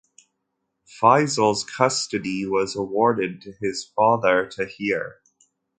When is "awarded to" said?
2.75-3.51